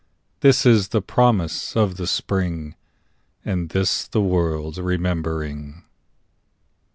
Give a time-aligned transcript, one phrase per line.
[0.39, 2.73] This is the promise of the Spring,
[3.45, 5.83] And this the world's remembering.